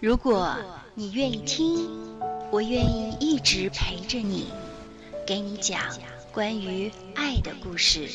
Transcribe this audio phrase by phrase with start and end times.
[0.00, 0.56] 如果
[0.94, 1.86] 你愿意听，
[2.50, 4.46] 我愿意一直陪着你，
[5.26, 5.78] 给你讲
[6.32, 8.08] 关于爱的故事。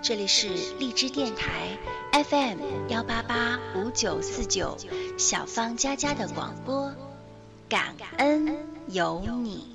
[0.00, 0.48] 这里是
[0.78, 1.76] 荔枝电台
[2.24, 4.78] FM 幺八八五九四九
[5.18, 6.90] 小芳佳佳的广播，
[7.68, 8.56] 感恩
[8.88, 9.73] 有你。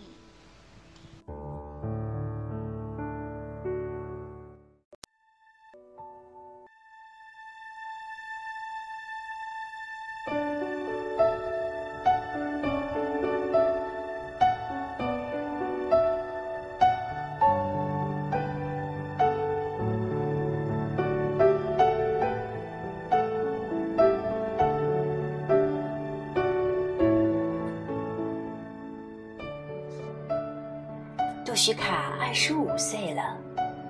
[31.50, 33.36] 杜许卡二十五岁了，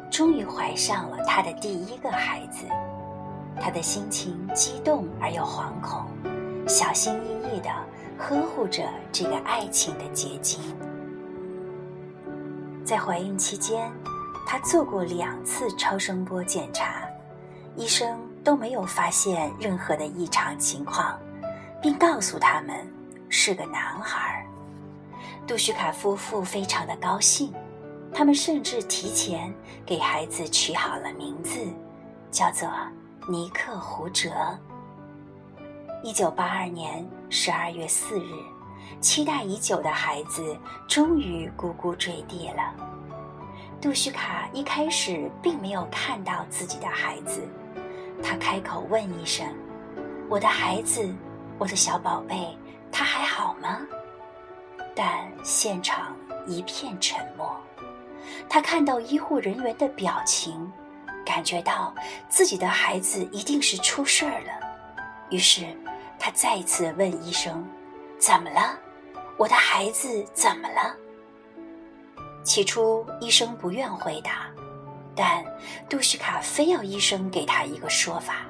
[0.10, 2.66] 终于怀上了他的第一个孩子。
[3.60, 6.06] 她的心情激动而又惶恐，
[6.70, 7.70] 小心翼翼地
[8.18, 10.58] 呵护着这个爱情的结晶。
[12.86, 13.92] 在怀孕期间，
[14.48, 17.04] 他做过两次超声波检查，
[17.76, 21.20] 医生都没有发现任何的异常情况，
[21.82, 22.90] 并告诉他们
[23.28, 24.49] 是个男孩。
[25.50, 27.52] 杜旭卡夫妇非常的高兴，
[28.14, 29.52] 他们甚至提前
[29.84, 31.66] 给孩子取好了名字，
[32.30, 32.70] 叫做
[33.28, 34.30] 尼克胡哲。
[36.04, 38.32] 一九八二年十二月四日，
[39.02, 40.56] 期待已久的孩子
[40.88, 42.72] 终于咕咕坠地了。
[43.82, 47.42] 杜旭卡一开始并没有看到自己的孩子，
[48.22, 49.48] 他开口问一声
[50.30, 51.12] ：“我的孩子，
[51.58, 52.56] 我的小宝贝，
[52.92, 53.80] 他还好吗？”
[55.02, 56.14] 但现场
[56.46, 57.58] 一片沉默。
[58.50, 60.70] 他看到医护人员的表情，
[61.26, 61.96] 感觉到
[62.28, 64.60] 自己的孩子一定是出事儿了。
[65.30, 65.66] 于是，
[66.20, 67.66] 他再次问医生
[68.20, 68.78] ：“怎么了？
[69.38, 70.94] 我的孩子怎么了？”
[72.44, 74.48] 起初，医生不愿回答，
[75.16, 75.46] 但
[75.88, 78.46] 杜西卡非要医生给他一个说法。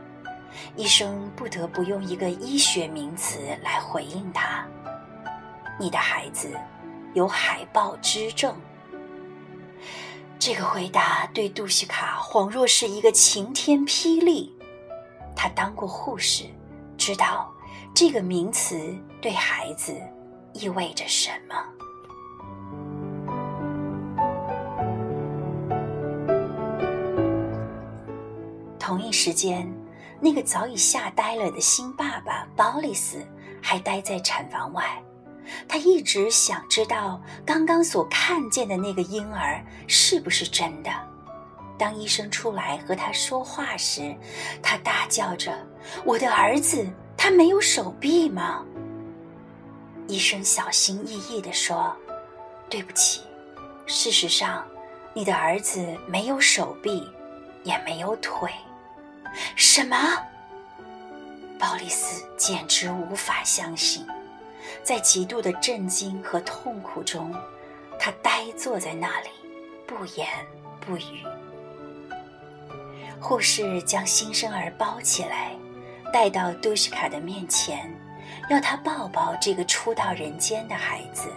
[0.76, 4.66] 医生不得不用一个医学名词来回应他。
[5.80, 6.52] 你的孩子
[7.14, 8.54] 有海豹之症。
[10.38, 14.56] 这个回答对杜西卡恍若是一个晴天霹雳。
[15.36, 16.44] 他当过护士，
[16.98, 17.50] 知道
[17.94, 19.96] 这个名词对孩子
[20.54, 21.56] 意味着什么。
[28.78, 29.72] 同一时间，
[30.20, 33.26] 那个早已吓呆了的新爸爸鲍里斯
[33.62, 35.02] 还待在产房外。
[35.68, 40.92] 他一直想知道刚刚所看见的那个婴儿是不是真的。
[41.78, 44.16] 当医生出来和他说话时，
[44.62, 45.58] 他大叫着
[46.04, 46.86] ：“我的儿子，
[47.16, 48.66] 他没有手臂吗？”
[50.08, 51.96] 医生小心翼翼地说
[52.70, 53.22] ：“对不起，
[53.86, 54.68] 事实上，
[55.14, 57.10] 你的儿子没有手臂，
[57.64, 58.52] 也没有腿。”
[59.56, 59.96] 什么？
[61.58, 64.06] 鲍里斯简直无法相信。
[64.84, 67.34] 在极度的震惊和痛苦中，
[68.00, 69.30] 他呆坐在那里，
[69.86, 70.28] 不言
[70.80, 71.24] 不语。
[73.20, 75.52] 护士将新生儿包起来，
[76.14, 77.94] 带到杜什卡的面前，
[78.50, 81.28] 要他抱抱这个初到人间的孩子。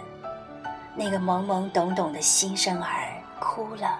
[0.95, 3.99] 那个懵懵懂懂的新生儿哭了，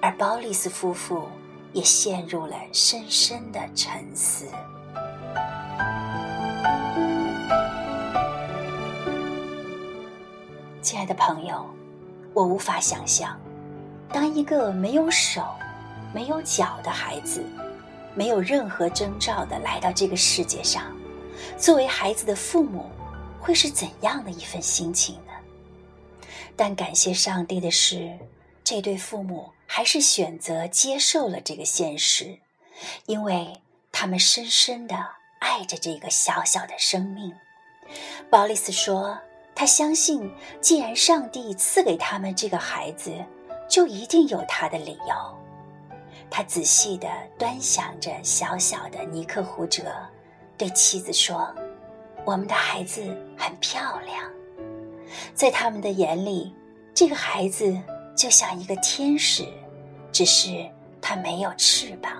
[0.00, 1.28] 而鲍利斯夫妇
[1.72, 4.46] 也陷入了深深的沉思。
[10.82, 11.64] 亲爱的朋友，
[12.34, 13.40] 我无法想象，
[14.12, 15.46] 当一个没有手、
[16.12, 17.44] 没有脚的孩子，
[18.16, 20.92] 没有任何征兆的来到这个世界上，
[21.56, 22.90] 作为孩子的父母，
[23.40, 25.32] 会是怎样的一份心情呢？
[26.56, 28.18] 但感谢上帝的是，
[28.64, 32.40] 这对父母还是选择接受了这个现实，
[33.06, 33.62] 因为
[33.92, 34.96] 他们深深的
[35.38, 37.32] 爱着这个小小的生命。
[38.28, 39.16] 鲍里斯说。
[39.54, 43.12] 他相信，既然上帝赐给他们这个孩子，
[43.68, 45.38] 就一定有他的理由。
[46.30, 47.06] 他仔细地
[47.38, 49.84] 端详着小小的尼克胡哲，
[50.56, 51.54] 对妻子说
[52.24, 53.02] ：“我们的孩子
[53.36, 54.24] 很漂亮，
[55.34, 56.54] 在他们的眼里，
[56.94, 57.78] 这个孩子
[58.16, 59.46] 就像一个天使，
[60.10, 60.66] 只是
[61.00, 62.10] 他没有翅膀。”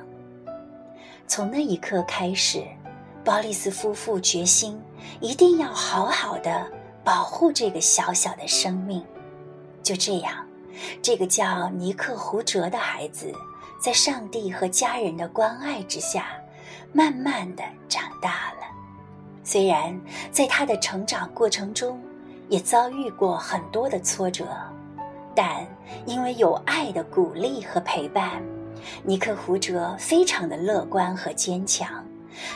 [1.27, 2.63] 从那一刻开始，
[3.25, 4.79] 鲍里斯夫妇决心
[5.21, 6.71] 一定要好好的。
[7.05, 9.05] 保护这个小小的生命，
[9.83, 10.47] 就这样，
[11.03, 13.33] 这个叫尼克胡哲的孩子，
[13.81, 16.27] 在上帝和家人的关爱之下，
[16.93, 18.59] 慢慢的长大了。
[19.43, 20.01] 虽然
[20.31, 22.01] 在他的成长过程中
[22.49, 24.47] 也遭遇过很多的挫折，
[25.35, 25.67] 但
[26.07, 28.41] 因为有爱的鼓励和陪伴，
[29.03, 32.05] 尼克胡哲非常的乐观和坚强。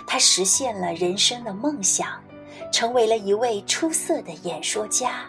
[0.06, 2.08] 他实现了人生的梦想，
[2.72, 5.22] 成为了一位出色的演说家。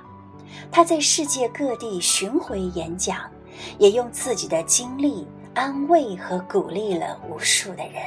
[0.71, 3.19] 他在世界各地巡回演讲，
[3.77, 8.01] 也用自己的经历安慰和鼓励了无数的人。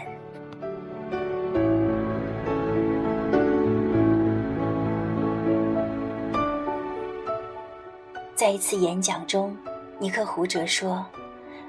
[8.34, 9.54] 在一次演讲中，
[9.98, 11.04] 尼克胡哲说：“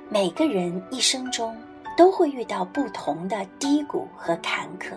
[0.08, 1.56] 每个人一生中
[1.98, 4.96] 都会遇到不同的低谷和坎坷，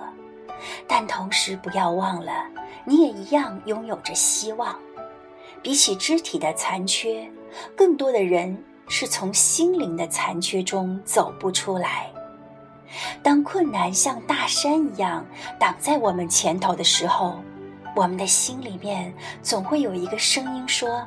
[0.86, 2.32] 但同时不要忘了，
[2.84, 4.76] 你也一样拥有着希望。
[5.62, 7.30] 比起肢体的残缺，
[7.76, 12.10] 更多的人是从心灵的残缺中走不出来。
[13.22, 15.24] 当困难像大山一样
[15.58, 17.40] 挡在我们前头的时候，
[17.96, 19.12] 我们的心里面
[19.42, 21.04] 总会有一个声音说。”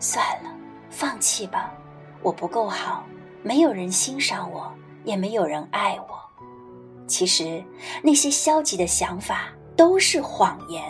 [0.00, 0.50] 算了，
[0.90, 1.72] 放弃吧，
[2.22, 3.04] 我不够好，
[3.40, 4.72] 没有人欣赏我，
[5.04, 6.21] 也没有人爱我。
[7.12, 7.62] 其实
[8.02, 10.82] 那些消极的想法都是谎言。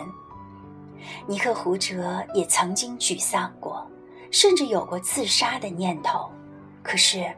[1.27, 3.85] 尼克胡哲也曾经沮丧过，
[4.31, 6.31] 甚至有过自杀的念头。
[6.81, 7.29] 可是，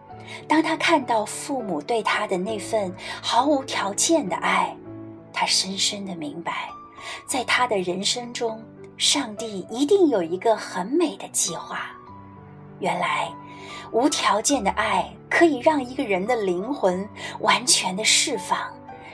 [0.48, 2.94] 当他看到父母对他的那份
[3.24, 4.78] 毫无条件的爱，
[5.34, 6.70] 他深深的明白，
[7.26, 8.64] 在他的人生中。
[8.98, 11.90] 上帝一定有一个很美的计划。
[12.80, 13.30] 原来，
[13.92, 17.08] 无条件的爱可以让一个人的灵魂
[17.40, 18.58] 完全的释放，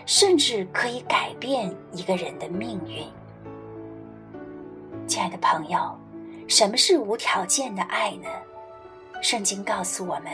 [0.06, 3.06] 甚至可以改变一个人的命运。
[5.07, 5.80] 亲爱的朋友，
[6.48, 8.30] 什么是无条件的爱呢？
[9.21, 10.31] 圣经告诉我们，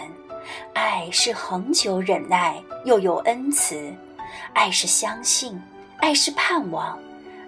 [0.73, 3.93] 爱是恒久忍耐，又有恩慈；
[4.53, 5.61] 爱是相信，
[5.97, 6.97] 爱是盼望，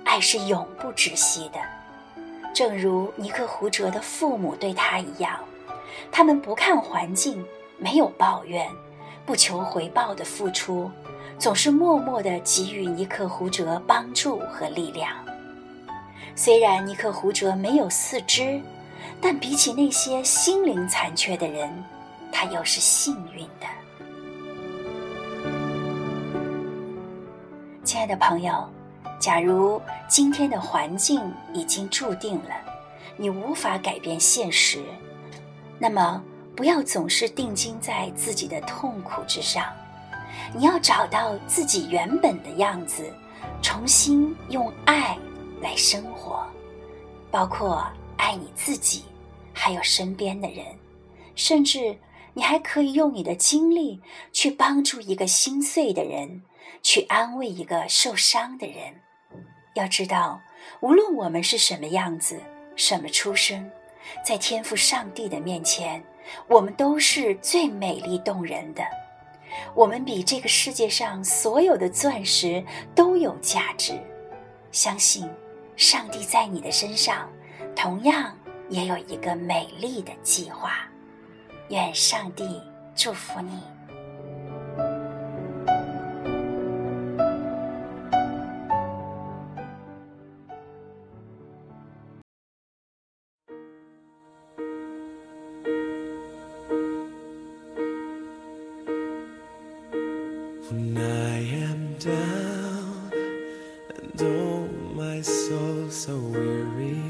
[0.03, 1.59] 爱是永不止息的。
[2.53, 5.39] 正如尼克胡哲的父母对他一样，
[6.11, 7.45] 他们不看环境，
[7.77, 8.69] 没有抱怨，
[9.25, 10.89] 不求回报的付出，
[11.37, 15.11] 总是默默地给予尼克胡哲帮助和力量。
[16.35, 18.61] 虽然尼克胡哲没有四肢，
[19.21, 21.71] 但比起那些心灵残缺的人，
[22.31, 23.67] 他又是幸运的。
[27.83, 28.67] 亲爱的朋友。
[29.19, 31.21] 假如今天的环境
[31.53, 32.55] 已经注定了，
[33.17, 34.81] 你无法改变现实，
[35.79, 36.21] 那么
[36.55, 39.65] 不要总是定睛在自己的痛苦之上，
[40.53, 43.11] 你要找到自己原本的样子，
[43.61, 45.17] 重新用爱
[45.61, 46.45] 来生活，
[47.31, 47.87] 包括
[48.17, 49.05] 爱你自己，
[49.53, 50.65] 还有身边的人，
[51.33, 51.97] 甚至
[52.33, 54.01] 你还可以用你的精力
[54.33, 56.43] 去帮助一个心碎的人，
[56.83, 59.01] 去安慰一个受伤的人。
[59.75, 60.41] 要知道，
[60.81, 62.41] 无论我们是什么样子、
[62.75, 63.71] 什么出身，
[64.23, 66.03] 在天赋上帝的面前，
[66.47, 68.83] 我们都是最美丽动人的。
[69.73, 72.63] 我们比这个世界上所有的钻石
[72.93, 73.99] 都有价值。
[74.71, 75.27] 相信，
[75.75, 77.27] 上帝在你的身上，
[77.75, 78.35] 同样
[78.69, 80.87] 也有一个美丽的计划。
[81.69, 82.61] 愿上帝
[82.95, 83.59] 祝福你。
[100.69, 103.11] When I am down
[103.95, 107.01] and oh my soul so weary,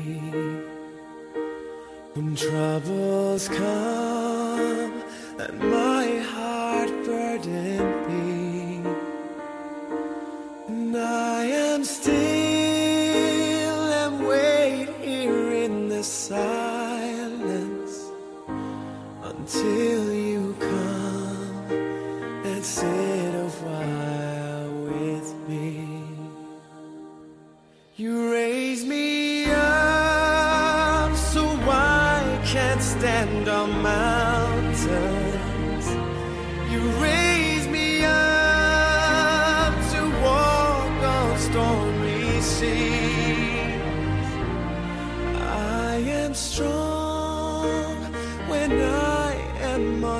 [2.14, 5.04] when troubles come
[5.40, 5.99] and my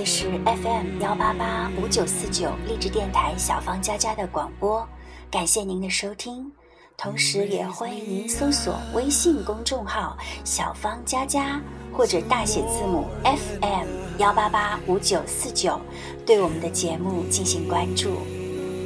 [0.00, 4.88] 这是 FM 幺八八五九四九励志电台小芳佳佳的广播，
[5.30, 6.50] 感谢您的收听，
[6.96, 11.60] 同时也欢迎您搜索微信公众号“小芳佳佳”
[11.92, 15.78] 或者大写字母 FM 幺八八五九四九，
[16.24, 18.22] 对我们的节目进行关注。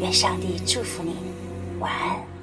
[0.00, 1.14] 愿上帝祝福您，
[1.78, 2.33] 晚安。